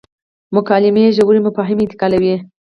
مکالمې 0.55 1.05
ژور 1.15 1.35
مفاهیم 1.47 1.79
انتقالوي. 1.81 2.35